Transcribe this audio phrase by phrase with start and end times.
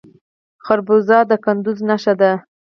[0.65, 2.31] خربوزه د کندز نښه ده.